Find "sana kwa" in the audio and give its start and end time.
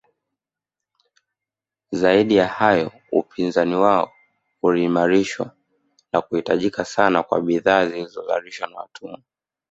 6.85-7.41